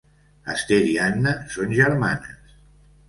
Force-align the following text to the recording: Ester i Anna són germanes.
Ester 0.53 0.79
i 0.95 0.95
Anna 1.07 1.35
són 1.57 1.77
germanes. 1.81 2.57